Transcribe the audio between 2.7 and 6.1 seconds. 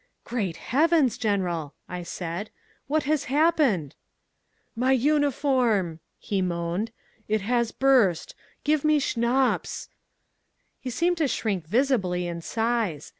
"what has happened?" "My uniform!"